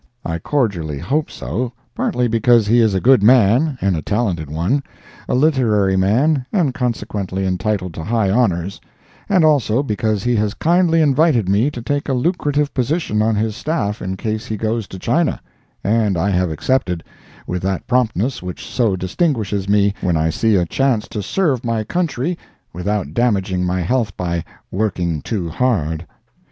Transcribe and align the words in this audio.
I 0.25 0.39
cordially 0.39 0.97
hope 0.97 1.29
so, 1.29 1.73
partly 1.93 2.27
because 2.27 2.65
he 2.65 2.79
is 2.79 2.95
a 2.95 2.99
good 2.99 3.21
man 3.21 3.77
and 3.81 3.95
a 3.95 4.01
talented 4.01 4.49
one; 4.49 4.81
a 5.29 5.35
literary 5.35 5.95
man 5.95 6.43
and 6.51 6.73
consequently 6.73 7.45
entitled 7.45 7.93
to 7.93 8.03
high 8.03 8.31
honors; 8.31 8.81
and 9.29 9.45
also 9.45 9.83
because 9.83 10.23
he 10.23 10.35
has 10.37 10.55
kindly 10.55 11.01
invited 11.01 11.47
me 11.47 11.69
to 11.69 11.83
take 11.83 12.09
a 12.09 12.13
lucrative 12.15 12.73
position 12.73 13.21
on 13.21 13.35
his 13.35 13.55
staff 13.55 14.01
in 14.01 14.17
case 14.17 14.47
he 14.47 14.57
goes 14.57 14.87
to 14.87 14.97
China, 14.97 15.39
and 15.83 16.17
I 16.17 16.31
have 16.31 16.49
accepted, 16.49 17.03
with 17.45 17.61
that 17.61 17.85
promptness 17.85 18.41
which 18.41 18.65
so 18.65 18.95
distinguishes 18.95 19.69
me 19.69 19.93
when 20.01 20.17
I 20.17 20.31
see 20.31 20.55
a 20.55 20.65
chance 20.65 21.07
to 21.09 21.21
serve 21.21 21.63
my 21.63 21.83
country 21.83 22.39
without 22.73 23.13
damaging 23.13 23.63
my 23.65 23.81
health 23.81 24.17
by 24.17 24.43
working 24.71 25.21
too 25.21 25.49
hard. 25.49 26.07